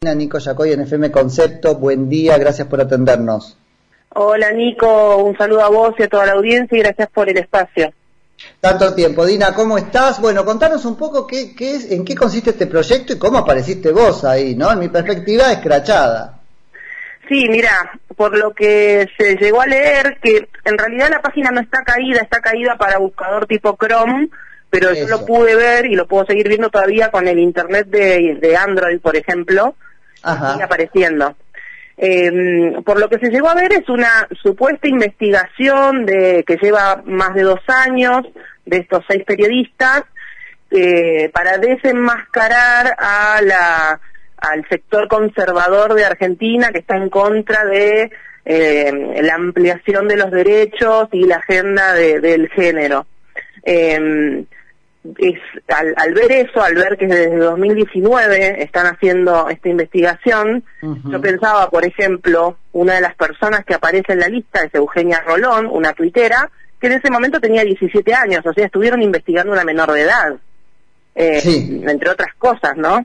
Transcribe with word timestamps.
Nico 0.00 0.38
Yacoy 0.38 0.72
en 0.72 0.82
FM 0.82 1.10
Concepto, 1.10 1.74
buen 1.74 2.08
día, 2.08 2.38
gracias 2.38 2.68
por 2.68 2.80
atendernos. 2.80 3.58
Hola 4.10 4.52
Nico, 4.52 5.16
un 5.16 5.36
saludo 5.36 5.64
a 5.64 5.70
vos 5.70 5.94
y 5.98 6.04
a 6.04 6.08
toda 6.08 6.24
la 6.24 6.34
audiencia 6.34 6.78
y 6.78 6.82
gracias 6.82 7.08
por 7.10 7.28
el 7.28 7.36
espacio. 7.36 7.92
Tanto 8.60 8.94
tiempo. 8.94 9.26
Dina, 9.26 9.52
¿cómo 9.54 9.76
estás? 9.76 10.20
Bueno, 10.20 10.44
contanos 10.44 10.84
un 10.84 10.96
poco 10.96 11.26
qué, 11.26 11.52
qué 11.52 11.74
es, 11.74 11.90
en 11.90 12.04
qué 12.04 12.14
consiste 12.14 12.50
este 12.50 12.68
proyecto 12.68 13.12
y 13.12 13.18
cómo 13.18 13.38
apareciste 13.38 13.90
vos 13.90 14.24
ahí, 14.24 14.54
¿no? 14.54 14.70
En 14.70 14.78
mi 14.78 14.88
perspectiva, 14.88 15.50
escrachada. 15.50 16.38
Sí, 17.28 17.48
mira, 17.48 17.72
por 18.14 18.38
lo 18.38 18.54
que 18.54 19.08
se 19.18 19.34
llegó 19.34 19.62
a 19.62 19.66
leer, 19.66 20.18
que 20.22 20.48
en 20.64 20.78
realidad 20.78 21.10
la 21.10 21.22
página 21.22 21.50
no 21.50 21.60
está 21.60 21.82
caída, 21.82 22.20
está 22.20 22.40
caída 22.40 22.76
para 22.76 22.98
buscador 22.98 23.48
tipo 23.48 23.76
Chrome, 23.76 24.28
pero 24.70 24.94
yo 24.94 25.08
lo 25.08 25.26
pude 25.26 25.56
ver 25.56 25.86
y 25.86 25.96
lo 25.96 26.06
puedo 26.06 26.24
seguir 26.24 26.46
viendo 26.46 26.70
todavía 26.70 27.10
con 27.10 27.26
el 27.26 27.40
internet 27.40 27.88
de, 27.88 28.38
de 28.40 28.56
Android, 28.56 29.00
por 29.00 29.16
ejemplo, 29.16 29.74
apareciendo. 30.22 31.36
Eh, 31.96 32.30
por 32.84 33.00
lo 33.00 33.08
que 33.08 33.18
se 33.18 33.30
llegó 33.30 33.48
a 33.48 33.54
ver 33.54 33.72
es 33.72 33.88
una 33.88 34.28
supuesta 34.40 34.86
investigación 34.86 36.06
de 36.06 36.44
que 36.46 36.56
lleva 36.56 37.02
más 37.04 37.34
de 37.34 37.42
dos 37.42 37.58
años 37.66 38.24
de 38.64 38.76
estos 38.78 39.04
seis 39.08 39.24
periodistas 39.24 40.04
eh, 40.70 41.28
para 41.34 41.58
desenmascarar 41.58 42.94
a 42.98 43.40
la, 43.42 44.00
al 44.36 44.68
sector 44.68 45.08
conservador 45.08 45.94
de 45.94 46.04
Argentina 46.04 46.70
que 46.70 46.78
está 46.78 46.96
en 46.96 47.10
contra 47.10 47.64
de 47.64 48.12
eh, 48.44 48.92
la 49.22 49.34
ampliación 49.34 50.06
de 50.06 50.16
los 50.16 50.30
derechos 50.30 51.08
y 51.12 51.24
la 51.24 51.36
agenda 51.36 51.94
del 51.94 52.48
género. 52.50 53.06
Eh, 53.64 54.44
es, 55.18 55.40
al, 55.68 56.14
ver 56.14 56.32
eso, 56.32 56.62
al 56.62 56.74
ver 56.74 56.96
que 56.98 57.06
desde 57.06 57.36
2019 57.36 58.62
están 58.62 58.86
haciendo 58.86 59.48
esta 59.48 59.68
investigación, 59.68 60.64
yo 60.82 61.20
pensaba, 61.20 61.70
por 61.70 61.84
ejemplo, 61.84 62.56
una 62.72 62.94
de 62.94 63.00
las 63.00 63.14
personas 63.14 63.64
que 63.64 63.74
aparece 63.74 64.12
en 64.12 64.20
la 64.20 64.28
lista 64.28 64.62
es 64.62 64.74
Eugenia 64.74 65.22
Rolón, 65.26 65.66
una 65.66 65.92
tuitera, 65.92 66.50
que 66.80 66.88
en 66.88 66.94
ese 66.94 67.10
momento 67.10 67.40
tenía 67.40 67.64
17 67.64 68.14
años, 68.14 68.44
o 68.44 68.52
sea, 68.52 68.66
estuvieron 68.66 69.02
investigando 69.02 69.52
una 69.52 69.64
menor 69.64 69.92
de 69.92 70.02
edad, 70.02 70.36
eh, 71.14 71.40
entre 71.86 72.10
otras 72.10 72.34
cosas, 72.38 72.76
¿no? 72.76 73.04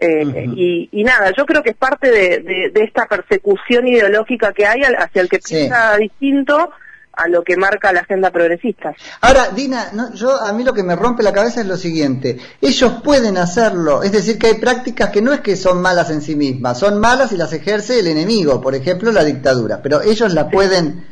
Eh, 0.00 0.88
y, 0.92 1.02
nada, 1.02 1.32
yo 1.36 1.44
creo 1.44 1.62
que 1.62 1.70
es 1.70 1.76
parte 1.76 2.10
de, 2.10 2.70
esta 2.74 3.06
persecución 3.06 3.88
ideológica 3.88 4.52
que 4.52 4.64
hay 4.64 4.82
hacia 4.82 5.22
el 5.22 5.28
que 5.28 5.40
piensa 5.40 5.96
distinto 5.96 6.70
a 7.18 7.28
lo 7.28 7.42
que 7.42 7.56
marca 7.56 7.92
la 7.92 8.00
agenda 8.00 8.30
progresista. 8.30 8.94
Ahora, 9.20 9.48
Dina, 9.48 9.90
yo 10.14 10.40
a 10.40 10.52
mí 10.52 10.62
lo 10.62 10.72
que 10.72 10.84
me 10.84 10.94
rompe 10.94 11.24
la 11.24 11.32
cabeza 11.32 11.60
es 11.60 11.66
lo 11.66 11.76
siguiente, 11.76 12.38
ellos 12.60 12.92
pueden 13.02 13.36
hacerlo, 13.36 14.04
es 14.04 14.12
decir, 14.12 14.38
que 14.38 14.46
hay 14.46 14.54
prácticas 14.54 15.10
que 15.10 15.20
no 15.20 15.32
es 15.32 15.40
que 15.40 15.56
son 15.56 15.82
malas 15.82 16.10
en 16.10 16.22
sí 16.22 16.36
mismas, 16.36 16.78
son 16.78 17.00
malas 17.00 17.32
y 17.32 17.36
las 17.36 17.52
ejerce 17.52 17.98
el 17.98 18.06
enemigo, 18.06 18.60
por 18.60 18.74
ejemplo, 18.74 19.10
la 19.10 19.24
dictadura, 19.24 19.80
pero 19.82 20.00
ellos 20.00 20.32
la 20.32 20.48
pueden 20.48 21.04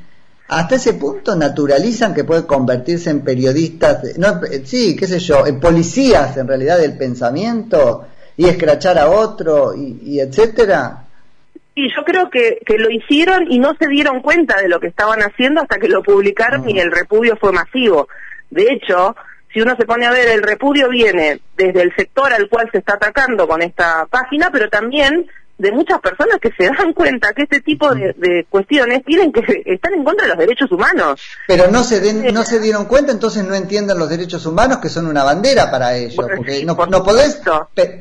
hasta 0.48 0.76
ese 0.76 0.94
punto 0.94 1.34
naturalizan 1.34 2.14
que 2.14 2.22
pueden 2.22 2.44
convertirse 2.44 3.10
en 3.10 3.22
periodistas, 3.22 4.16
no, 4.16 4.40
sí, 4.64 4.94
qué 4.94 5.08
sé 5.08 5.18
yo, 5.18 5.44
en 5.44 5.58
policías 5.58 6.36
en 6.36 6.46
realidad 6.46 6.78
del 6.78 6.96
pensamiento 6.96 8.06
y 8.36 8.46
escrachar 8.46 8.96
a 8.98 9.10
otro 9.10 9.74
y, 9.74 9.98
y 10.04 10.20
etcétera. 10.20 11.05
Y 11.78 11.94
yo 11.94 12.04
creo 12.04 12.30
que, 12.30 12.58
que 12.64 12.78
lo 12.78 12.90
hicieron 12.90 13.52
y 13.52 13.58
no 13.58 13.74
se 13.78 13.86
dieron 13.86 14.22
cuenta 14.22 14.60
de 14.60 14.68
lo 14.68 14.80
que 14.80 14.86
estaban 14.86 15.20
haciendo 15.20 15.60
hasta 15.60 15.78
que 15.78 15.88
lo 15.88 16.02
publicaron 16.02 16.68
y 16.68 16.80
el 16.80 16.90
repudio 16.90 17.36
fue 17.36 17.52
masivo. 17.52 18.08
De 18.50 18.72
hecho, 18.72 19.14
si 19.52 19.60
uno 19.60 19.76
se 19.78 19.84
pone 19.84 20.06
a 20.06 20.10
ver, 20.10 20.26
el 20.28 20.42
repudio 20.42 20.88
viene 20.88 21.40
desde 21.54 21.82
el 21.82 21.94
sector 21.94 22.32
al 22.32 22.48
cual 22.48 22.70
se 22.72 22.78
está 22.78 22.94
atacando 22.94 23.46
con 23.46 23.60
esta 23.60 24.06
página, 24.06 24.48
pero 24.50 24.70
también 24.70 25.26
de 25.58 25.72
muchas 25.72 26.00
personas 26.00 26.38
que 26.40 26.52
se 26.52 26.66
dan 26.66 26.92
cuenta 26.92 27.32
que 27.32 27.42
este 27.42 27.60
tipo 27.60 27.94
de, 27.94 28.46
cuestiones 28.50 29.04
tienen 29.04 29.32
que 29.32 29.62
estar 29.64 29.92
en 29.92 30.04
contra 30.04 30.26
de 30.26 30.30
los 30.30 30.38
derechos 30.38 30.70
humanos. 30.70 31.20
Pero 31.46 31.70
no 31.70 31.82
se 31.82 32.00
den, 32.00 32.34
no 32.34 32.44
se 32.44 32.60
dieron 32.60 32.84
cuenta, 32.84 33.12
entonces 33.12 33.44
no 33.44 33.54
entienden 33.54 33.98
los 33.98 34.10
derechos 34.10 34.44
humanos 34.44 34.78
que 34.78 34.88
son 34.88 35.06
una 35.06 35.24
bandera 35.24 35.70
para 35.70 35.96
ellos, 35.96 36.14
porque 36.14 36.64
no, 36.64 36.74
no 36.86 37.02
podés 37.02 37.40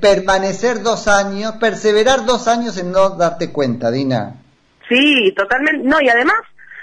permanecer 0.02 0.82
dos 0.82 1.08
años, 1.08 1.54
perseverar 1.54 2.26
dos 2.26 2.48
años 2.48 2.78
en 2.78 2.92
no 2.92 3.12
darte 3.12 3.52
cuenta, 3.52 3.90
Dina. 3.90 4.36
Sí, 4.90 5.34
totalmente. 5.36 5.88
No, 5.88 6.02
y 6.02 6.10
además, 6.10 6.38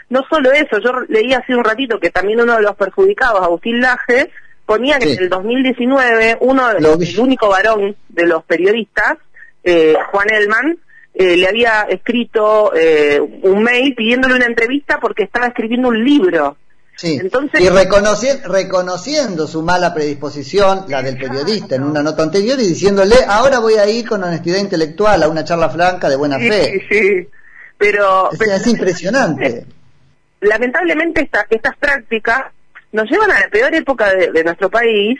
no 0.08 0.22
solo 0.28 0.52
eso, 0.52 0.78
yo 0.78 0.92
leí 1.08 1.34
hace 1.34 1.54
un 1.54 1.64
ratito 1.64 2.00
que 2.00 2.10
también 2.10 2.40
uno 2.40 2.56
de 2.56 2.62
los 2.62 2.76
perjudicados, 2.76 3.42
Agustín 3.42 3.80
Laje, 3.80 4.30
ponía 4.64 4.98
que 4.98 5.12
en 5.12 5.22
el 5.24 5.28
2019 5.28 6.38
uno, 6.40 6.70
el 6.70 6.86
único 7.18 7.48
varón 7.48 7.94
de 8.08 8.26
los 8.26 8.42
periodistas, 8.44 9.18
eh, 9.64 9.94
Juan 10.10 10.26
Elman, 10.32 10.78
eh, 11.14 11.36
le 11.36 11.46
había 11.46 11.82
escrito 11.82 12.72
eh, 12.74 13.20
un 13.20 13.62
mail 13.62 13.94
pidiéndole 13.94 14.34
una 14.34 14.46
entrevista 14.46 14.98
porque 15.00 15.24
estaba 15.24 15.46
escribiendo 15.46 15.88
un 15.88 16.02
libro. 16.02 16.56
Sí. 16.96 17.18
Entonces, 17.20 17.60
y 17.60 17.68
reconociendo 17.68 19.46
su 19.46 19.62
mala 19.62 19.92
predisposición, 19.92 20.84
la 20.88 21.02
del 21.02 21.18
periodista, 21.18 21.74
en 21.74 21.84
una 21.84 22.02
nota 22.02 22.22
anterior, 22.22 22.58
y 22.60 22.66
diciéndole, 22.66 23.16
ahora 23.26 23.58
voy 23.58 23.74
a 23.74 23.88
ir 23.88 24.06
con 24.06 24.22
honestidad 24.22 24.58
intelectual 24.58 25.22
a 25.22 25.28
una 25.28 25.44
charla 25.44 25.68
franca 25.70 26.08
de 26.08 26.16
buena 26.16 26.38
fe. 26.38 26.84
Sí, 26.88 26.98
sí. 26.98 27.28
Pero, 27.76 28.30
es 28.30 28.66
impresionante. 28.66 29.66
Lamentablemente 30.40 31.28
estas 31.50 31.76
prácticas 31.76 32.44
nos 32.92 33.10
llevan 33.10 33.30
a 33.32 33.40
la 33.40 33.48
peor 33.48 33.74
época 33.74 34.14
de 34.14 34.44
nuestro 34.44 34.70
país, 34.70 35.18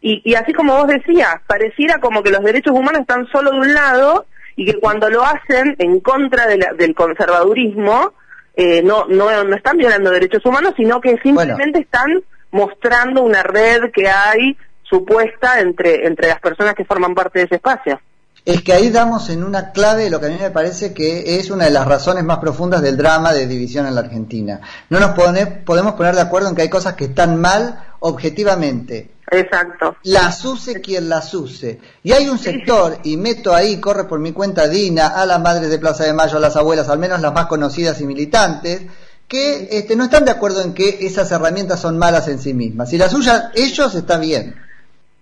y, 0.00 0.22
y 0.24 0.34
así 0.34 0.52
como 0.52 0.76
vos 0.76 0.86
decías, 0.86 1.36
pareciera 1.46 1.98
como 2.00 2.22
que 2.22 2.30
los 2.30 2.42
derechos 2.42 2.72
humanos 2.72 3.02
están 3.02 3.26
solo 3.28 3.50
de 3.52 3.58
un 3.58 3.74
lado 3.74 4.26
y 4.56 4.66
que 4.66 4.78
cuando 4.78 5.08
lo 5.08 5.24
hacen 5.24 5.76
en 5.78 6.00
contra 6.00 6.46
del 6.46 6.94
conservadurismo, 6.94 8.12
eh, 8.54 8.82
no, 8.82 9.06
no, 9.06 9.44
no 9.44 9.56
están 9.56 9.76
violando 9.76 10.10
derechos 10.10 10.44
humanos, 10.44 10.74
sino 10.76 11.00
que 11.00 11.18
simplemente 11.22 11.80
están 11.80 12.22
mostrando 12.50 13.22
una 13.22 13.42
red 13.42 13.90
que 13.92 14.08
hay 14.08 14.56
supuesta 14.82 15.60
entre, 15.60 16.06
entre 16.06 16.28
las 16.28 16.40
personas 16.40 16.74
que 16.74 16.84
forman 16.84 17.14
parte 17.14 17.38
de 17.38 17.44
ese 17.46 17.54
espacio. 17.56 18.00
Es 18.44 18.62
que 18.62 18.72
ahí 18.72 18.90
damos 18.90 19.28
en 19.30 19.44
una 19.44 19.70
clave 19.70 20.10
lo 20.10 20.18
que 20.18 20.26
a 20.26 20.30
mí 20.30 20.38
me 20.40 20.50
parece 20.50 20.94
que 20.94 21.38
es 21.38 21.50
una 21.50 21.66
de 21.66 21.70
las 21.70 21.86
razones 21.86 22.24
más 22.24 22.38
profundas 22.38 22.82
del 22.82 22.96
drama 22.96 23.32
de 23.32 23.46
división 23.46 23.86
en 23.86 23.94
la 23.94 24.00
Argentina. 24.00 24.60
No 24.88 24.98
nos 24.98 25.10
podemos 25.10 25.92
poner 25.94 26.14
de 26.14 26.22
acuerdo 26.22 26.48
en 26.48 26.54
que 26.54 26.62
hay 26.62 26.70
cosas 26.70 26.94
que 26.94 27.04
están 27.04 27.40
mal 27.40 27.78
objetivamente, 28.00 29.10
Exacto. 29.30 29.96
Las 30.04 30.44
use 30.44 30.80
quien 30.80 31.08
las 31.08 31.32
use. 31.34 31.80
Y 32.02 32.12
hay 32.12 32.28
un 32.28 32.38
sector, 32.38 32.98
y 33.04 33.16
meto 33.16 33.54
ahí, 33.54 33.80
corre 33.80 34.04
por 34.04 34.18
mi 34.18 34.32
cuenta 34.32 34.66
Dina, 34.66 35.08
a 35.08 35.24
las 35.24 35.40
madres 35.40 35.70
de 35.70 35.78
Plaza 35.78 36.04
de 36.04 36.12
Mayo, 36.12 36.36
a 36.36 36.40
las 36.40 36.56
abuelas, 36.56 36.88
al 36.88 36.98
menos 36.98 37.20
las 37.20 37.32
más 37.32 37.46
conocidas 37.46 38.00
y 38.00 38.06
militantes, 38.06 38.82
que 39.28 39.68
este, 39.70 39.94
no 39.94 40.04
están 40.04 40.24
de 40.24 40.32
acuerdo 40.32 40.62
en 40.62 40.74
que 40.74 41.06
esas 41.06 41.30
herramientas 41.30 41.80
son 41.80 41.96
malas 41.96 42.26
en 42.26 42.40
sí 42.40 42.52
mismas. 42.52 42.90
Si 42.90 42.98
las 42.98 43.14
usan 43.14 43.50
ellos, 43.54 43.94
está 43.94 44.18
bien. 44.18 44.56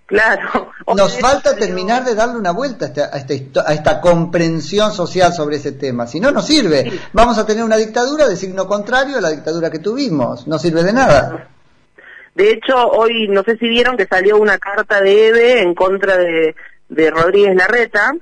Claro. 0.07 0.71
Nos 0.97 1.19
falta 1.19 1.55
terminar 1.55 2.03
de 2.07 2.15
darle 2.15 2.39
una 2.39 2.53
vuelta 2.53 2.87
a 2.87 2.89
esta, 2.89 3.11
a, 3.13 3.19
esta, 3.19 3.65
a 3.67 3.75
esta, 3.75 4.01
comprensión 4.01 4.91
social 4.95 5.35
sobre 5.35 5.57
ese 5.57 5.73
tema. 5.73 6.07
Si 6.07 6.19
no, 6.19 6.31
no 6.31 6.41
sirve. 6.41 6.99
Vamos 7.13 7.37
a 7.37 7.45
tener 7.45 7.63
una 7.63 7.77
dictadura 7.77 8.27
de 8.27 8.37
signo 8.37 8.67
contrario 8.67 9.19
a 9.19 9.21
la 9.21 9.29
dictadura 9.29 9.71
que 9.71 9.81
tuvimos. 9.81 10.47
No 10.47 10.59
sirve 10.59 10.83
de 10.83 10.95
nada. 10.95 11.49
De 12.39 12.53
hecho, 12.53 12.77
hoy 12.91 13.27
no 13.27 13.43
sé 13.43 13.57
si 13.59 13.69
vieron 13.69 13.97
que 13.97 14.07
salió 14.07 14.37
una 14.39 14.59
carta 14.59 15.01
de 15.01 15.27
EVE 15.27 15.61
en 15.61 15.75
contra 15.75 16.17
de, 16.17 16.55
de 16.89 17.11
Rodríguez 17.11 17.57
Larreta, 17.57 18.13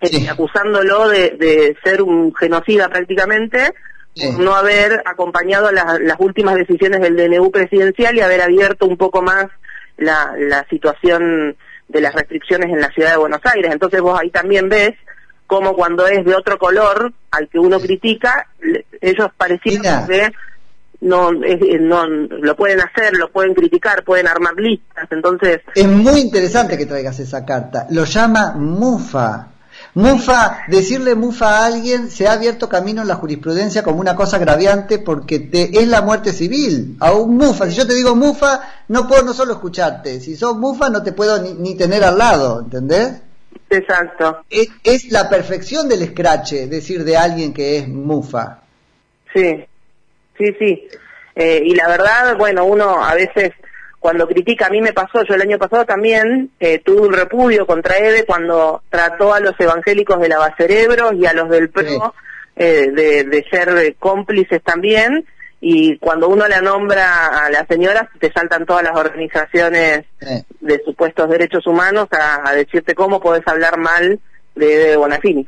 eh, 0.00 0.28
acusándolo 0.30 1.08
de, 1.08 1.76
ser 1.82 2.02
un 2.02 2.32
genocida 2.36 2.88
prácticamente, 2.88 3.74
por 4.14 4.38
no 4.38 4.54
haber 4.54 5.02
acompañado 5.06 5.72
las 5.72 6.20
últimas 6.20 6.54
decisiones 6.54 7.00
del 7.00 7.16
DNU 7.16 7.50
presidencial 7.50 8.14
y 8.14 8.20
haber 8.20 8.42
abierto 8.42 8.86
un 8.86 8.96
poco 8.96 9.22
más 9.22 9.46
la, 9.96 10.34
la 10.38 10.64
situación 10.70 11.56
de 11.88 12.00
las 12.00 12.14
restricciones 12.14 12.70
en 12.70 12.80
la 12.80 12.90
ciudad 12.90 13.10
de 13.10 13.16
Buenos 13.16 13.40
Aires. 13.42 13.72
Entonces 13.72 14.00
vos 14.00 14.20
ahí 14.20 14.30
también 14.30 14.68
ves 14.68 14.92
cómo 15.48 15.74
cuando 15.74 16.06
es 16.06 16.24
de 16.24 16.36
otro 16.36 16.58
color 16.58 17.12
al 17.32 17.48
que 17.48 17.58
uno 17.58 17.80
critica, 17.80 18.46
ellos 19.00 19.30
parecían 19.36 20.06
que 20.06 20.30
no, 21.02 21.32
no 21.32 22.06
lo 22.06 22.56
pueden 22.56 22.80
hacer, 22.80 23.14
lo 23.14 23.30
pueden 23.30 23.54
criticar, 23.54 24.04
pueden 24.04 24.28
armar 24.28 24.54
listas, 24.56 25.06
entonces... 25.10 25.60
Es 25.74 25.86
muy 25.86 26.20
interesante 26.20 26.78
que 26.78 26.86
traigas 26.86 27.18
esa 27.18 27.44
carta, 27.44 27.86
lo 27.90 28.04
llama 28.04 28.52
mufa. 28.52 29.48
Mufa, 29.94 30.64
decirle 30.68 31.14
mufa 31.14 31.58
a 31.58 31.66
alguien 31.66 32.10
se 32.10 32.26
ha 32.26 32.32
abierto 32.32 32.68
camino 32.68 33.02
en 33.02 33.08
la 33.08 33.16
jurisprudencia 33.16 33.82
como 33.82 34.00
una 34.00 34.16
cosa 34.16 34.36
agraviante 34.36 34.98
porque 34.98 35.40
te, 35.40 35.78
es 35.78 35.88
la 35.88 36.00
muerte 36.00 36.32
civil. 36.32 36.96
A 37.00 37.12
un 37.12 37.36
mufa, 37.36 37.68
si 37.68 37.76
yo 37.76 37.86
te 37.86 37.94
digo 37.94 38.14
mufa, 38.14 38.60
no 38.88 39.06
puedo 39.06 39.22
no 39.22 39.34
solo 39.34 39.52
escucharte. 39.52 40.20
Si 40.20 40.36
sos 40.36 40.56
mufa, 40.56 40.88
no 40.88 41.02
te 41.02 41.12
puedo 41.12 41.42
ni, 41.42 41.52
ni 41.54 41.74
tener 41.74 42.04
al 42.04 42.16
lado, 42.16 42.60
¿entendés? 42.60 43.20
Exacto. 43.68 44.44
Es, 44.48 44.68
es, 44.82 45.10
la 45.10 45.28
perfección 45.28 45.88
del 45.88 46.02
escrache 46.02 46.68
decir 46.68 47.04
de 47.04 47.16
alguien 47.16 47.52
que 47.52 47.78
es 47.78 47.88
mufa. 47.88 48.60
Sí, 49.34 49.66
sí, 50.42 50.56
sí. 50.58 50.88
Eh, 51.34 51.62
y 51.64 51.74
la 51.74 51.88
verdad, 51.88 52.36
bueno, 52.36 52.64
uno 52.64 53.02
a 53.02 53.14
veces 53.14 53.52
cuando 53.98 54.26
critica, 54.26 54.66
a 54.66 54.70
mí 54.70 54.80
me 54.80 54.92
pasó, 54.92 55.22
yo 55.22 55.34
el 55.34 55.42
año 55.42 55.58
pasado 55.58 55.84
también 55.84 56.50
eh, 56.58 56.80
tuve 56.80 57.06
un 57.06 57.12
repudio 57.12 57.66
contra 57.66 57.98
Ede 57.98 58.24
cuando 58.24 58.82
trató 58.90 59.32
a 59.32 59.40
los 59.40 59.54
evangélicos 59.58 60.20
de 60.20 60.28
lavacerebros 60.28 61.14
y 61.14 61.26
a 61.26 61.32
los 61.32 61.48
del 61.48 61.70
PRO 61.70 62.12
eh, 62.56 62.90
de, 62.90 63.46
ser 63.48 63.94
cómplices 64.00 64.60
también, 64.62 65.24
y 65.60 65.98
cuando 65.98 66.28
uno 66.28 66.48
la 66.48 66.60
nombra 66.60 67.44
a 67.44 67.50
la 67.50 67.64
señora, 67.66 68.10
te 68.18 68.32
saltan 68.32 68.66
todas 68.66 68.82
las 68.82 68.96
organizaciones 68.96 70.04
de 70.60 70.82
supuestos 70.84 71.30
derechos 71.30 71.64
humanos 71.68 72.08
a, 72.10 72.52
decirte 72.54 72.96
cómo 72.96 73.20
podés 73.20 73.46
hablar 73.46 73.78
mal 73.78 74.18
de 74.56 74.74
Ede 74.74 74.96
Bonafini. 74.96 75.46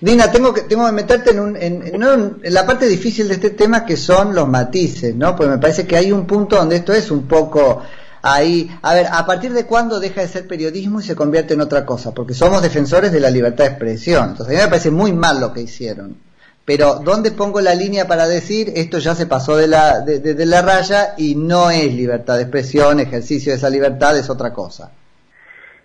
Dina, 0.00 0.30
tengo 0.30 0.54
que, 0.54 0.62
tengo 0.62 0.86
que 0.86 0.92
meterte 0.92 1.30
en, 1.30 1.40
un, 1.40 1.56
en, 1.56 2.40
la 2.42 2.66
parte 2.66 2.86
difícil 2.86 3.28
de 3.28 3.34
este 3.34 3.50
tema 3.50 3.84
que 3.84 3.96
son 3.96 4.34
los 4.34 4.48
matices, 4.48 5.14
¿no? 5.14 5.36
Porque 5.36 5.50
me 5.50 5.58
parece 5.58 5.86
que 5.86 5.96
hay 5.96 6.12
un 6.12 6.26
punto 6.26 6.56
donde 6.56 6.76
esto 6.76 6.92
es 6.92 7.10
un 7.10 7.26
poco 7.26 7.82
ahí. 8.22 8.70
A 8.82 8.94
ver, 8.94 9.06
¿a 9.10 9.26
partir 9.26 9.52
de 9.52 9.66
cuándo 9.66 10.00
deja 10.00 10.20
de 10.20 10.28
ser 10.28 10.46
periodismo 10.46 11.00
y 11.00 11.04
se 11.04 11.16
convierte 11.16 11.54
en 11.54 11.60
otra 11.60 11.84
cosa? 11.84 12.12
Porque 12.12 12.34
somos 12.34 12.62
defensores 12.62 13.12
de 13.12 13.20
la 13.20 13.30
libertad 13.30 13.64
de 13.64 13.70
expresión. 13.70 14.30
Entonces, 14.30 14.54
a 14.54 14.58
mí 14.58 14.64
me 14.64 14.70
parece 14.70 14.90
muy 14.90 15.12
mal 15.12 15.40
lo 15.40 15.52
que 15.52 15.62
hicieron. 15.62 16.16
Pero, 16.64 16.96
¿dónde 16.96 17.30
pongo 17.30 17.60
la 17.62 17.74
línea 17.74 18.06
para 18.06 18.28
decir 18.28 18.72
esto 18.76 18.98
ya 18.98 19.14
se 19.14 19.26
pasó 19.26 19.56
de 19.56 19.68
la, 19.68 20.00
de 20.00 20.46
la 20.46 20.60
raya 20.60 21.14
y 21.16 21.34
no 21.34 21.70
es 21.70 21.94
libertad 21.94 22.36
de 22.36 22.42
expresión, 22.42 23.00
ejercicio 23.00 23.52
de 23.52 23.58
esa 23.58 23.70
libertad 23.70 24.16
es 24.18 24.28
otra 24.28 24.52
cosa? 24.52 24.90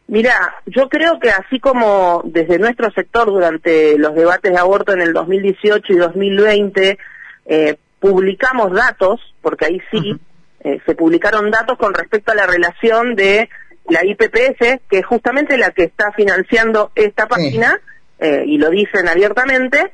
Mira, 0.07 0.55
yo 0.65 0.89
creo 0.89 1.19
que 1.19 1.29
así 1.29 1.59
como 1.59 2.21
desde 2.25 2.59
nuestro 2.59 2.91
sector 2.91 3.27
durante 3.27 3.97
los 3.97 4.13
debates 4.13 4.51
de 4.51 4.57
aborto 4.57 4.93
en 4.93 5.01
el 5.01 5.13
2018 5.13 5.93
y 5.93 5.95
2020 5.95 6.97
eh, 7.45 7.77
publicamos 7.99 8.73
datos, 8.73 9.21
porque 9.41 9.65
ahí 9.65 9.81
sí 9.89 10.19
eh, 10.59 10.79
se 10.85 10.95
publicaron 10.95 11.49
datos 11.51 11.77
con 11.77 11.93
respecto 11.93 12.33
a 12.33 12.35
la 12.35 12.45
relación 12.45 13.15
de 13.15 13.49
la 13.89 14.05
IPPS, 14.05 14.81
que 14.89 14.99
es 14.99 15.05
justamente 15.05 15.57
la 15.57 15.71
que 15.71 15.83
está 15.83 16.11
financiando 16.11 16.91
esta 16.95 17.27
página, 17.27 17.79
eh, 18.19 18.43
y 18.45 18.57
lo 18.57 18.69
dicen 18.69 19.07
abiertamente, 19.07 19.91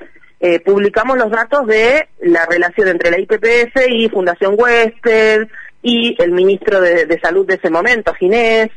publicamos 0.63 1.17
los 1.17 1.29
datos 1.31 1.67
de 1.67 2.07
la 2.21 2.45
relación 2.45 2.87
entre 2.87 3.11
la 3.11 3.19
IPPS 3.19 3.87
y 3.89 4.07
Fundación 4.07 4.55
Westel 4.57 5.49
y 5.81 6.15
el 6.17 6.31
ministro 6.31 6.79
de, 6.79 7.05
de 7.05 7.19
Salud 7.19 7.45
de 7.45 7.55
ese 7.55 7.69
momento, 7.69 8.13
Ginés, 8.13 8.69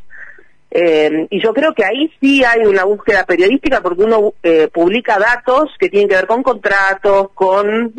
eh, 0.75 1.27
y 1.29 1.43
yo 1.43 1.53
creo 1.53 1.75
que 1.75 1.85
ahí 1.85 2.11
sí 2.19 2.43
hay 2.43 2.65
una 2.65 2.85
búsqueda 2.85 3.25
periodística 3.27 3.83
porque 3.83 4.05
uno 4.05 4.33
eh, 4.43 4.71
publica 4.73 5.19
datos 5.19 5.69
que 5.79 5.91
tienen 5.91 6.09
que 6.09 6.15
ver 6.15 6.27
con 6.27 6.43
contratos, 6.43 7.29
con 7.35 7.93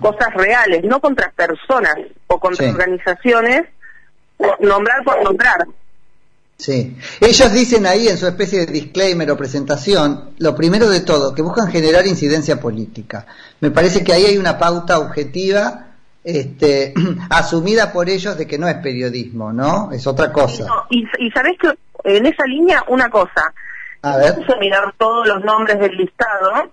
cosas 0.00 0.34
reales, 0.34 0.82
no 0.82 1.00
contra 1.00 1.30
personas 1.30 1.94
o 2.26 2.40
contra 2.40 2.68
organizaciones, 2.68 3.66
nombrar 4.58 5.04
por 5.04 5.22
nombrar. 5.22 5.68
Sí, 6.58 6.96
ellos 7.20 7.52
dicen 7.52 7.86
ahí 7.86 8.08
en 8.08 8.18
su 8.18 8.26
especie 8.26 8.66
de 8.66 8.72
disclaimer 8.72 9.30
o 9.30 9.36
presentación, 9.36 10.30
lo 10.38 10.56
primero 10.56 10.88
de 10.88 11.02
todo, 11.02 11.32
que 11.32 11.42
buscan 11.42 11.70
generar 11.70 12.08
incidencia 12.08 12.58
política. 12.58 13.26
Me 13.60 13.70
parece 13.70 14.02
que 14.02 14.12
ahí 14.12 14.24
hay 14.24 14.38
una 14.38 14.58
pauta 14.58 14.98
objetiva 14.98 15.86
este, 16.24 16.92
asumida 17.30 17.92
por 17.92 18.10
ellos 18.10 18.36
de 18.36 18.48
que 18.48 18.58
no 18.58 18.66
es 18.66 18.74
periodismo, 18.76 19.52
¿no? 19.52 19.92
Es 19.92 20.08
otra 20.08 20.32
cosa. 20.32 20.66
y, 20.90 21.04
y 21.20 21.30
sabés 21.30 21.56
que 21.60 21.68
en 22.06 22.26
esa 22.26 22.44
línea 22.46 22.84
una 22.88 23.10
cosa. 23.10 23.52
A 24.02 24.16
ver. 24.18 24.34
mirar 24.60 24.94
todos 24.96 25.26
los 25.26 25.42
nombres 25.42 25.80
del 25.80 25.96
listado 25.96 26.70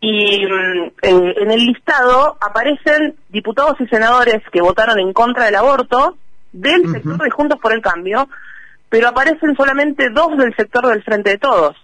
y 0.00 0.46
mm, 0.46 0.90
en 1.02 1.50
el 1.50 1.66
listado 1.66 2.38
aparecen 2.40 3.14
diputados 3.28 3.80
y 3.80 3.86
senadores 3.88 4.42
que 4.50 4.62
votaron 4.62 4.98
en 4.98 5.12
contra 5.12 5.44
del 5.44 5.56
aborto 5.56 6.16
del 6.52 6.90
sector 6.92 7.22
de 7.22 7.30
Juntos 7.30 7.58
por 7.60 7.72
el 7.72 7.82
Cambio, 7.82 8.28
pero 8.88 9.08
aparecen 9.08 9.54
solamente 9.56 10.10
dos 10.10 10.36
del 10.36 10.54
sector 10.54 10.86
del 10.86 11.02
Frente 11.02 11.30
de 11.30 11.38
Todos. 11.38 11.76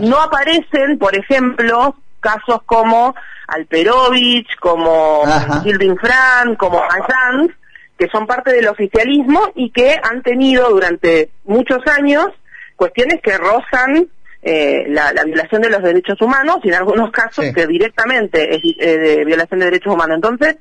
No 0.00 0.20
aparecen, 0.20 0.98
por 0.98 1.16
ejemplo, 1.16 1.96
casos 2.20 2.62
como 2.66 3.14
Alperovich, 3.46 4.58
como 4.58 5.22
Gilding 5.62 5.96
Fran, 5.96 6.56
como 6.56 6.82
Ayans, 6.82 7.52
que 8.00 8.08
son 8.08 8.26
parte 8.26 8.50
del 8.54 8.66
oficialismo 8.66 9.52
y 9.54 9.68
que 9.72 9.94
han 10.02 10.22
tenido 10.22 10.70
durante 10.70 11.28
muchos 11.44 11.86
años 11.86 12.28
cuestiones 12.74 13.20
que 13.22 13.36
rozan 13.36 14.08
eh, 14.40 14.86
la, 14.88 15.12
violación 15.26 15.60
de 15.60 15.68
los 15.68 15.82
derechos 15.82 16.18
humanos 16.22 16.60
y 16.64 16.68
en 16.68 16.76
algunos 16.76 17.10
casos 17.10 17.44
que 17.54 17.66
directamente 17.66 18.56
es 18.56 18.62
eh, 18.78 18.96
de 18.96 19.24
violación 19.26 19.60
de 19.60 19.66
derechos 19.66 19.92
humanos. 19.92 20.14
Entonces, 20.14 20.56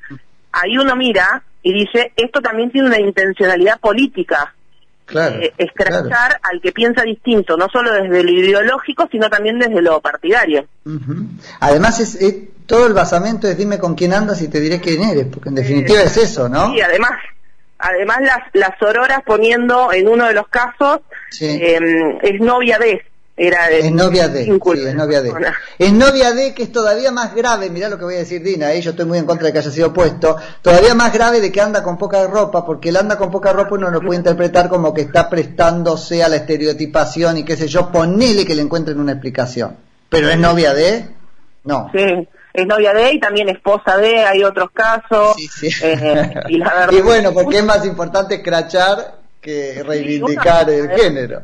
ahí 0.52 0.78
uno 0.78 0.98
mira 0.98 1.42
y 1.64 1.72
dice, 1.72 2.12
esto 2.18 2.42
también 2.42 2.72
tiene 2.72 2.90
una 2.90 3.00
intencionalidad 3.00 3.80
política. 3.80 4.54
Claro, 5.06 5.38
eh, 5.38 5.54
al 6.52 6.62
que 6.62 6.74
piensa 6.74 7.04
distinto, 7.04 7.56
no 7.56 7.70
solo 7.72 7.94
desde 7.94 8.22
lo 8.22 8.32
ideológico, 8.32 9.08
sino 9.10 9.30
también 9.30 9.60
desde 9.60 9.82
lo 9.82 10.02
partidario. 10.02 10.68
Además, 11.62 12.02
es, 12.02 12.20
todo 12.70 12.86
el 12.86 12.94
basamento 12.94 13.48
es 13.48 13.58
dime 13.58 13.80
con 13.80 13.96
quién 13.96 14.14
andas 14.14 14.44
y 14.44 14.48
te 14.48 14.60
diré 14.60 14.80
quién 14.80 15.02
eres, 15.02 15.26
porque 15.26 15.50
en 15.50 15.56
definitiva 15.56 16.04
es 16.04 16.16
eso, 16.18 16.48
¿no? 16.48 16.72
Sí, 16.72 16.80
además, 16.80 17.14
además 17.80 18.20
las, 18.22 18.42
las 18.54 18.80
auroras 18.80 19.24
poniendo 19.26 19.92
en 19.92 20.08
uno 20.08 20.28
de 20.28 20.36
los 20.36 20.48
casos 20.50 21.00
em, 21.42 22.20
es 22.22 22.40
novia 22.40 22.78
de 22.78 23.04
era 23.36 23.70
es 23.70 23.92
novia 23.92 24.28
de, 24.28 24.44
sí, 24.44 24.52
es 24.52 24.96
novia 24.96 25.22
de. 25.22 25.34
Es 25.80 25.94
novia 25.94 26.34
de 26.34 26.54
que 26.54 26.64
es 26.64 26.72
todavía 26.72 27.12
más 27.12 27.34
grave, 27.34 27.72
mirá 27.72 27.90
lo 27.90 27.98
que 27.98 28.04
voy 28.04 28.16
a 28.16 28.20
decir 28.20 28.44
Dina, 28.44 28.72
¿eh? 28.74 28.82
yo 28.82 28.92
estoy 28.92 29.06
muy 29.06 29.18
en 29.18 29.26
contra 29.26 29.48
de 29.48 29.54
que 29.54 29.60
haya 29.60 29.72
sido 29.72 29.92
puesto, 29.92 30.38
todavía 30.62 30.94
más 30.94 31.12
grave 31.12 31.40
de 31.40 31.52
que 31.52 31.62
anda 31.62 31.82
con 31.82 31.98
poca 31.98 32.28
ropa, 32.28 32.64
porque 32.64 32.90
el 32.90 32.98
anda 32.98 33.18
con 33.18 33.32
poca 33.32 33.52
ropa 33.52 33.76
uno 33.76 33.90
lo 33.90 34.02
puede 34.02 34.18
interpretar 34.18 34.70
como 34.70 34.94
que 34.94 35.02
está 35.02 35.28
prestándose 35.28 36.22
a 36.22 36.30
la 36.30 36.36
estereotipación 36.36 37.38
y 37.38 37.46
qué 37.46 37.58
sé 37.58 37.68
yo, 37.68 37.92
ponele 37.92 38.46
que 38.46 38.54
le 38.54 38.62
encuentren 38.62 39.00
una 39.00 39.14
explicación. 39.14 39.78
Pero 40.10 40.30
es 40.30 40.38
novia 40.38 40.74
de, 40.76 41.08
no. 41.64 41.90
Sí 41.94 42.28
es 42.54 42.66
novia 42.66 42.94
de 42.94 43.14
y 43.14 43.20
también 43.20 43.50
esposa 43.50 43.98
de, 43.98 44.26
hay 44.26 44.44
otros 44.44 44.72
casos. 44.72 45.36
Eh, 45.82 46.34
y, 46.50 46.62
bueno, 47.02 47.34
porque 47.34 47.60
es 47.60 47.64
más 47.64 47.86
importante 47.86 48.36
escrachar 48.36 49.16
que 49.42 49.84
reivindicar 49.86 50.70
el 50.70 50.90
género. 50.90 51.44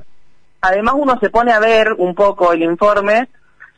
Además 0.61 0.95
uno 0.97 1.19
se 1.19 1.29
pone 1.29 1.51
a 1.51 1.59
ver 1.59 1.93
un 1.93 2.15
poco 2.15 2.51
el 2.51 2.63
informe 2.63 3.29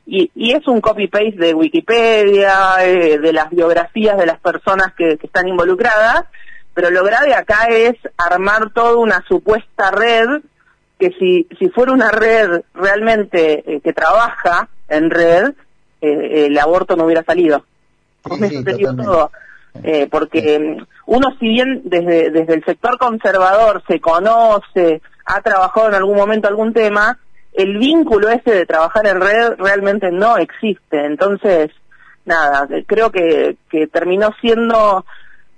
y, 0.06 0.31
y 0.35 0.53
es 0.53 0.65
un 0.68 0.79
copy-paste 0.79 1.35
de 1.35 1.53
Wikipedia, 1.53 2.77
eh, 2.81 3.19
de 3.19 3.33
las 3.33 3.50
biografías 3.50 4.18
de 4.18 4.25
las 4.25 4.39
personas 4.39 4.94
que, 4.97 5.19
están 5.21 5.50
involucradas, 5.50 6.23
pero 6.73 6.89
lo 6.89 7.03
grave 7.03 7.33
acá 7.33 7.68
es 7.69 7.95
armar 8.18 8.71
toda 8.71 8.95
una 8.95 9.23
supuesta 9.27 9.91
red 9.91 10.41
que 10.97 11.12
si, 11.19 11.47
si 11.59 11.69
fuera 11.69 11.91
una 11.91 12.09
red 12.09 12.62
realmente 12.73 13.63
eh, 13.68 13.81
que 13.81 13.94
trabaja 13.94 14.69
en 14.88 15.09
red, 15.09 15.53
eh, 16.01 16.45
el 16.47 16.57
aborto 16.57 16.95
no 16.95 17.06
hubiera 17.06 17.23
salido. 17.23 17.63
Eh, 19.83 20.07
porque 20.09 20.77
uno 21.06 21.27
si 21.39 21.47
bien 21.49 21.81
desde, 21.85 22.31
desde 22.31 22.56
el 22.56 22.66
sector 22.66 22.97
conservador 22.97 23.83
se 23.87 23.99
conoce, 23.99 25.01
ha 25.25 25.42
trabajado 25.42 25.89
en 25.89 25.94
algún 25.94 26.18
momento 26.18 26.47
algún 26.47 26.73
tema, 26.73 27.19
el 27.54 27.77
vínculo 27.77 28.30
ese 28.30 28.51
de 28.51 28.66
trabajar 28.66 29.06
en 29.07 29.21
red 29.21 29.54
realmente 29.57 30.11
no 30.11 30.37
existe. 30.37 31.06
Entonces, 31.06 31.69
nada, 32.25 32.68
creo 32.85 33.11
que, 33.11 33.57
que 33.69 33.87
terminó 33.87 34.31
siendo 34.42 35.06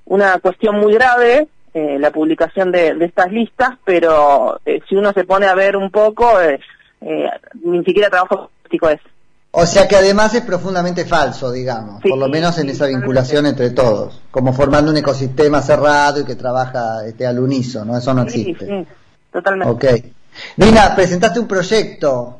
una 0.05 0.39
cuestión 0.39 0.79
muy 0.79 0.93
grave 0.93 1.47
eh, 1.73 1.97
la 1.99 2.11
publicación 2.11 2.71
de, 2.71 2.97
estas 2.99 3.31
listas, 3.31 3.71
pero 3.85 4.59
si 4.87 4.95
uno 4.95 5.13
se 5.13 5.23
pone 5.23 5.45
a 5.45 5.55
ver 5.55 5.77
un 5.77 5.91
poco, 5.91 6.33
ni 7.63 7.83
siquiera 7.83 8.09
trabajo 8.09 8.49
político 8.63 8.89
es. 8.89 8.99
O 9.51 9.65
sea 9.65 9.87
que 9.87 9.95
además 9.95 10.33
es 10.35 10.41
profundamente 10.41 11.05
falso, 11.05 11.51
digamos, 11.51 12.01
por 12.03 12.17
lo 12.17 12.27
menos 12.27 12.59
en 12.59 12.69
esa 12.69 12.85
vinculación 12.85 13.47
entre 13.47 13.71
todos, 13.71 14.21
como 14.29 14.53
formando 14.53 14.91
un 14.91 14.97
ecosistema 14.97 15.61
cerrado 15.61 16.21
y 16.21 16.25
que 16.25 16.35
trabaja 16.35 17.05
este, 17.07 17.25
al 17.25 17.39
unísono, 17.39 17.97
eso 17.97 18.13
no 18.13 18.21
existe. 18.23 18.65
Sí, 18.67 18.87
totalmente. 19.31 19.73
Ok. 19.73 19.85
Nina, 20.57 20.93
presentaste 20.95 21.39
un 21.39 21.47
proyecto. 21.47 22.39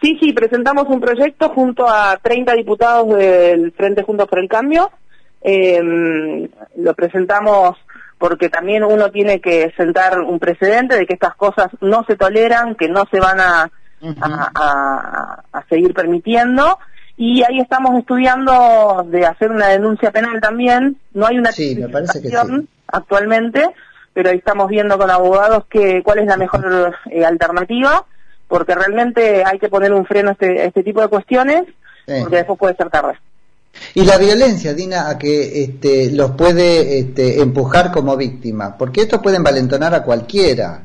Sí, 0.00 0.16
sí, 0.20 0.32
presentamos 0.32 0.84
un 0.88 1.00
proyecto 1.00 1.48
junto 1.48 1.88
a 1.88 2.18
30 2.22 2.54
diputados 2.54 3.16
del 3.16 3.72
Frente 3.72 4.02
Juntos 4.02 4.28
por 4.28 4.38
el 4.38 4.48
Cambio. 4.48 4.92
Em, 5.40 6.48
lo 6.76 6.94
presentamos 6.94 7.76
porque 8.16 8.48
también 8.48 8.84
uno 8.84 9.10
tiene 9.10 9.40
que 9.40 9.72
sentar 9.76 10.20
un 10.20 10.38
precedente 10.38 10.96
de 10.96 11.04
que 11.04 11.14
estas 11.14 11.34
cosas 11.34 11.68
no 11.80 12.04
se 12.06 12.16
toleran, 12.16 12.76
que 12.76 12.88
no 12.88 13.04
se 13.10 13.18
van 13.18 13.40
a 13.40 13.70
a, 14.20 15.64
seguir 15.68 15.94
permitiendo. 15.94 16.78
Y 17.16 17.42
ahí 17.44 17.60
estamos 17.60 17.96
estudiando 17.98 19.06
de 19.08 19.24
hacer 19.24 19.50
una 19.50 19.68
denuncia 19.68 20.10
penal 20.10 20.40
también. 20.40 20.98
No 21.12 21.26
hay 21.26 21.38
una 21.38 21.52
sí, 21.52 21.78
actualmente, 22.88 23.68
pero 24.12 24.30
ahí 24.30 24.38
estamos 24.38 24.68
viendo 24.68 24.98
con 24.98 25.10
abogados 25.10 25.64
que 25.70 26.02
cuál 26.02 26.18
es 26.18 26.26
la 26.26 26.36
mejor 26.36 26.96
eh, 27.10 27.24
alternativa, 27.24 28.04
porque 28.48 28.74
realmente 28.74 29.44
hay 29.44 29.58
que 29.58 29.68
poner 29.68 29.92
un 29.92 30.06
freno 30.06 30.30
a 30.30 30.32
este, 30.32 30.66
este 30.66 30.82
tipo 30.82 31.00
de 31.00 31.08
cuestiones, 31.08 31.64
porque 32.06 32.36
después 32.36 32.58
puede 32.58 32.76
ser 32.76 32.90
tarde. 32.90 33.14
Y 33.94 34.04
la 34.04 34.18
violencia, 34.18 34.74
Dina, 34.74 35.08
a 35.08 35.18
que 35.18 35.62
este, 35.62 36.10
los 36.10 36.32
puede 36.32 36.98
este, 36.98 37.40
empujar 37.40 37.92
como 37.92 38.16
víctima, 38.16 38.76
porque 38.76 39.02
esto 39.02 39.22
puede 39.22 39.36
envalentonar 39.36 39.94
a 39.94 40.02
cualquiera. 40.02 40.82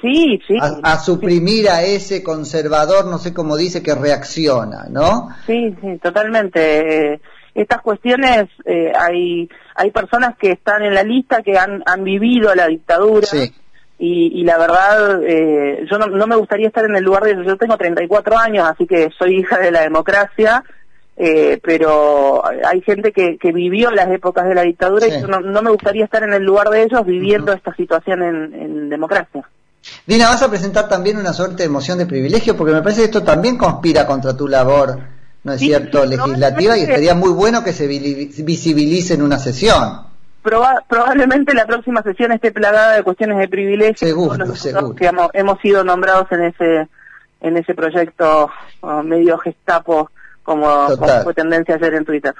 Sí, 0.00 0.40
sí. 0.46 0.56
A, 0.60 0.98
suprimir 0.98 1.68
a 1.68 1.82
ese 1.82 2.22
conservador, 2.22 3.06
no 3.06 3.18
sé 3.18 3.32
cómo 3.32 3.56
dice, 3.56 3.82
que 3.82 3.94
reacciona, 3.94 4.86
¿no? 4.90 5.28
Sí, 5.46 5.74
sí, 5.80 5.98
totalmente. 6.02 7.20
estas 7.54 7.80
cuestiones, 7.80 8.46
eh, 8.64 8.92
hay, 8.94 9.48
hay 9.74 9.90
personas 9.90 10.36
que 10.36 10.52
están 10.52 10.82
en 10.82 10.94
la 10.94 11.02
lista 11.02 11.42
que 11.42 11.58
han, 11.58 11.82
han 11.86 12.04
vivido 12.04 12.54
la 12.54 12.66
dictadura. 12.66 13.26
Y, 13.98 14.40
y, 14.40 14.44
la 14.44 14.58
verdad, 14.58 15.22
eh, 15.22 15.86
yo 15.90 15.96
no, 15.96 16.06
no, 16.06 16.26
me 16.26 16.36
gustaría 16.36 16.66
estar 16.66 16.84
en 16.84 16.96
el 16.96 17.02
lugar 17.02 17.22
de 17.22 17.30
ellos. 17.30 17.46
Yo 17.46 17.56
tengo 17.56 17.78
34 17.78 18.38
años, 18.38 18.68
así 18.68 18.86
que 18.86 19.08
soy 19.18 19.38
hija 19.38 19.58
de 19.58 19.70
la 19.70 19.80
democracia 19.80 20.62
eh, 21.18 21.58
pero 21.62 22.42
hay 22.46 22.82
gente 22.82 23.10
que, 23.10 23.38
que, 23.38 23.50
vivió 23.50 23.90
las 23.90 24.10
épocas 24.10 24.46
de 24.46 24.54
la 24.54 24.62
dictadura 24.62 25.06
y 25.06 25.22
no, 25.22 25.40
no, 25.40 25.62
me 25.62 25.70
gustaría 25.70 26.04
estar 26.04 26.22
en 26.22 26.34
el 26.34 26.42
lugar 26.42 26.68
de 26.68 26.82
ellos 26.82 27.06
viviendo 27.06 27.54
esta 27.54 27.74
situación 27.74 28.22
en, 28.22 28.54
en, 28.54 28.88
democracia. 28.90 29.48
Dina, 30.06 30.28
vas 30.28 30.42
a 30.42 30.48
presentar 30.48 30.88
también 30.88 31.16
una 31.16 31.32
suerte 31.32 31.62
de 31.62 31.68
moción 31.68 31.98
de 31.98 32.06
privilegio 32.06 32.56
porque 32.56 32.72
me 32.72 32.82
parece 32.82 33.02
que 33.02 33.06
esto 33.06 33.22
también 33.22 33.56
conspira 33.56 34.06
contra 34.06 34.36
tu 34.36 34.48
labor, 34.48 34.98
¿no 35.44 35.52
es 35.52 35.60
cierto?, 35.60 36.04
legislativa 36.04 36.76
y 36.76 36.82
estaría 36.82 37.14
muy 37.14 37.30
bueno 37.30 37.64
que 37.64 37.72
se 37.72 37.86
visibilice 37.86 39.14
en 39.14 39.22
una 39.22 39.38
sesión. 39.38 40.02
probablemente 40.42 41.54
la 41.54 41.66
próxima 41.66 42.02
sesión 42.02 42.32
esté 42.32 42.52
plagada 42.52 42.96
de 42.96 43.02
cuestiones 43.02 43.38
de 43.38 43.48
privilegio. 43.48 44.06
Seguro, 44.06 44.54
seguro. 44.54 44.94
Que 44.94 45.06
hemos, 45.06 45.30
hemos 45.34 45.60
sido 45.60 45.82
nombrados 45.82 46.30
en 46.30 46.44
ese 46.44 46.88
en 47.40 47.56
ese 47.56 47.74
proyecto 47.74 48.50
oh, 48.80 49.02
medio 49.02 49.38
gestapo 49.38 50.10
como, 50.42 50.88
fue 51.24 51.34
tendencia 51.34 51.74
ayer 51.74 51.94
en 51.94 52.04
Twitter. 52.04 52.34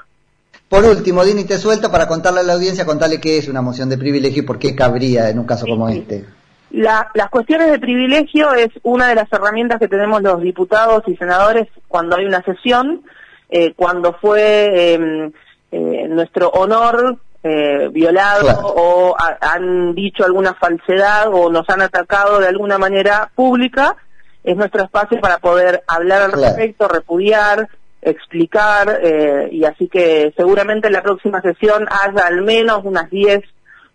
Por 0.69 0.83
último, 0.85 1.23
Dini, 1.23 1.43
te 1.43 1.57
suelto 1.57 1.91
para 1.91 2.07
contarle 2.07 2.39
a 2.39 2.43
la 2.43 2.53
audiencia, 2.53 2.85
contarle 2.85 3.19
qué 3.19 3.37
es 3.37 3.47
una 3.47 3.61
moción 3.61 3.89
de 3.89 3.97
privilegio 3.97 4.43
y 4.43 4.45
por 4.45 4.59
qué 4.59 4.75
cabría 4.75 5.29
en 5.29 5.39
un 5.39 5.45
caso 5.45 5.65
como 5.65 5.87
este. 5.89 6.25
Las 6.71 7.29
cuestiones 7.29 7.71
de 7.71 7.79
privilegio 7.79 8.53
es 8.53 8.69
una 8.83 9.07
de 9.07 9.15
las 9.15 9.31
herramientas 9.31 9.79
que 9.79 9.87
tenemos 9.87 10.21
los 10.21 10.41
diputados 10.41 11.03
y 11.07 11.15
senadores 11.15 11.67
cuando 11.87 12.17
hay 12.17 12.25
una 12.25 12.41
sesión, 12.43 13.03
eh, 13.49 13.73
cuando 13.75 14.13
fue 14.13 14.93
em, 14.93 15.31
eh, 15.71 16.07
nuestro 16.09 16.49
honor 16.49 17.17
eh, 17.43 17.87
violado 17.91 18.49
o 18.63 19.15
han 19.17 19.95
dicho 19.95 20.25
alguna 20.25 20.53
falsedad 20.55 21.27
o 21.31 21.49
nos 21.49 21.69
han 21.69 21.81
atacado 21.81 22.39
de 22.39 22.47
alguna 22.47 22.77
manera 22.77 23.31
pública, 23.33 23.95
es 24.43 24.57
nuestro 24.57 24.83
espacio 24.83 25.19
para 25.21 25.37
poder 25.37 25.83
hablar 25.87 26.23
al 26.23 26.31
respecto, 26.33 26.87
repudiar, 26.87 27.69
explicar 28.01 29.01
y 29.51 29.65
así 29.65 29.87
que 29.87 30.33
seguramente 30.37 30.87
en 30.87 30.93
la 30.93 31.01
próxima 31.01 31.41
sesión 31.41 31.85
haya 31.89 32.27
al 32.27 32.41
menos 32.41 32.81
unas 32.83 33.09
10 33.09 33.41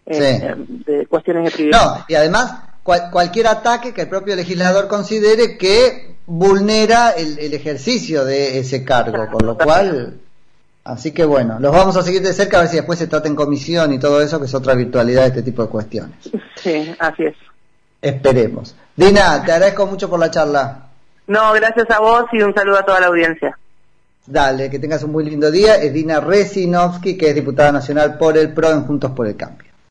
eh, 0.06 0.54
de 0.56 1.06
cuestiones 1.06 1.44
de 1.44 1.50
privilegio. 1.50 1.86
No, 1.86 2.04
y 2.08 2.14
además 2.14 2.54
cualquier 2.82 3.46
ataque 3.46 3.92
que 3.92 4.02
el 4.02 4.08
propio 4.08 4.34
legislador 4.34 4.88
considere 4.88 5.56
que 5.56 6.16
vulnera 6.26 7.10
el, 7.10 7.54
ejercicio 7.54 8.24
de 8.24 8.58
ese 8.58 8.84
cargo, 8.84 9.28
con 9.30 9.46
lo 9.46 9.56
cual... 9.56 10.18
Así 10.84 11.12
que 11.12 11.24
bueno, 11.24 11.60
los 11.60 11.70
vamos 11.70 11.96
a 11.96 12.02
seguir 12.02 12.22
de 12.22 12.32
cerca 12.32 12.56
a 12.56 12.62
ver 12.62 12.68
si 12.68 12.74
después 12.74 12.98
se 12.98 13.06
trata 13.06 13.28
en 13.28 13.36
comisión 13.36 13.92
y 13.92 14.00
todo 14.00 14.20
eso, 14.20 14.40
que 14.40 14.46
es 14.46 14.54
otra 14.54 14.74
virtualidad 14.74 15.22
de 15.22 15.28
este 15.28 15.42
tipo 15.42 15.62
de 15.62 15.68
cuestiones. 15.68 16.16
Sí, 16.56 16.92
así 16.98 17.22
es. 17.22 17.36
Esperemos. 18.00 18.74
Dina, 18.96 19.44
te 19.44 19.52
agradezco 19.52 19.86
mucho 19.86 20.10
por 20.10 20.18
la 20.18 20.28
charla. 20.28 20.88
No, 21.28 21.52
gracias 21.52 21.88
a 21.88 22.00
vos 22.00 22.24
y 22.32 22.42
un 22.42 22.52
saludo 22.52 22.78
a 22.78 22.84
toda 22.84 22.98
la 22.98 23.06
audiencia. 23.06 23.56
Dale, 24.26 24.68
que 24.70 24.80
tengas 24.80 25.04
un 25.04 25.12
muy 25.12 25.24
lindo 25.24 25.52
día. 25.52 25.76
Es 25.76 25.92
Dina 25.92 26.18
Resinovsky, 26.18 27.16
que 27.16 27.28
es 27.28 27.34
diputada 27.36 27.70
nacional 27.70 28.18
por 28.18 28.36
el 28.36 28.52
PRO 28.52 28.72
en 28.72 28.84
Juntos 28.84 29.12
por 29.12 29.28
el 29.28 29.36
Cambio. 29.36 29.71